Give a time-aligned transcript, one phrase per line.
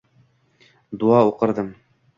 [1.03, 1.73] Duo o’qirdim